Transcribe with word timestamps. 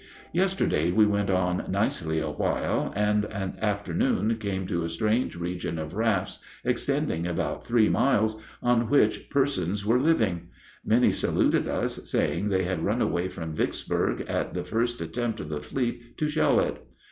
_)Yesterday 0.33 0.89
we 0.91 1.05
went 1.05 1.29
on 1.29 1.63
nicely 1.69 2.19
awhile, 2.19 2.91
and 2.95 3.25
at 3.25 3.59
afternoon 3.59 4.35
came 4.37 4.65
to 4.65 4.83
a 4.83 4.89
strange 4.89 5.35
region 5.35 5.77
of 5.77 5.93
rafts, 5.93 6.39
extending 6.65 7.27
about 7.27 7.67
three 7.67 7.87
miles, 7.87 8.41
on 8.63 8.89
which 8.89 9.29
persons 9.29 9.85
were 9.85 9.99
living. 9.99 10.47
Many 10.83 11.11
saluted 11.11 11.67
us, 11.67 12.09
saying 12.09 12.49
they 12.49 12.63
had 12.63 12.83
run 12.83 12.99
away 12.99 13.29
from 13.29 13.53
Vicksburg 13.53 14.21
at 14.21 14.55
the 14.55 14.63
first 14.63 15.01
attempt 15.01 15.39
of 15.39 15.49
the 15.49 15.61
fleet 15.61 16.17
to 16.17 16.27
shell 16.27 16.59
it. 16.61 16.83